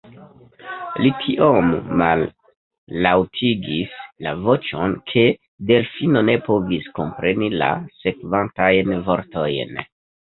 [1.01, 1.67] Li tiom
[2.01, 3.93] mallaŭtigis
[4.27, 5.25] la voĉon, ke
[5.73, 7.69] Delfino ne povis kompreni la
[8.05, 9.77] sekvantajn vortojn.